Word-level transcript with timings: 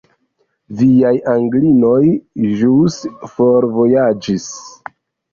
Viaj 0.77 1.09
Anglinoj 1.33 2.05
ĵus 2.61 2.97
forvojaĝis. 3.35 4.47